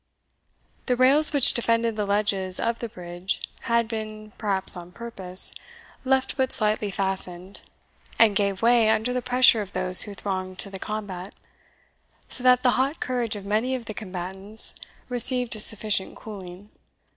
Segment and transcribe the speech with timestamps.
[0.87, 5.53] The rails which defended the ledges of the bridge had been, perhaps on purpose,
[6.03, 7.61] left but slightly fastened,
[8.17, 11.35] and gave way under the pressure of those who thronged to the combat,
[12.27, 14.73] so that the hot courage of many of the combatants
[15.07, 16.71] received a sufficient cooling.